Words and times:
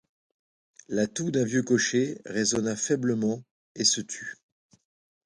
La 0.87 1.05
toux 1.05 1.29
d’un 1.29 1.45
vieux 1.45 1.61
cocher 1.61 2.19
résonna 2.25 2.75
faiblement 2.75 3.43
et 3.75 3.85
se 3.85 4.01
tut. 4.01 4.35